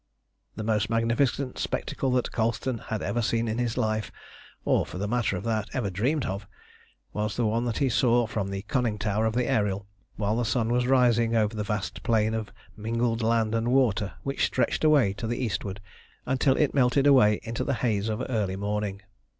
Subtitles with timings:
[0.55, 4.11] The most magnificent spectacle that Colston had ever seen in his life,
[4.65, 6.47] or, for the matter of that, ever dreamed of,
[7.13, 9.85] was the one that he saw from the conning tower of the Ariel
[10.15, 14.47] while the sun was rising over the vast plain of mingled land and water which
[14.47, 15.79] stretched away to the eastward
[16.25, 19.03] until it melted away into the haze of early morning.